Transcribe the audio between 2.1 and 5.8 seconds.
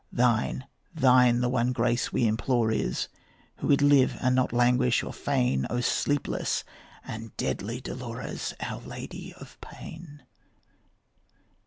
we implore is, Who would live and not languish or feign, O